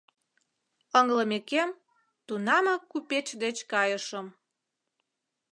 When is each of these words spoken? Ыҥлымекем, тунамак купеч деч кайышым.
Ыҥлымекем, 0.99 1.69
тунамак 2.27 2.81
купеч 2.91 3.27
деч 3.43 3.57
кайышым. 3.71 4.27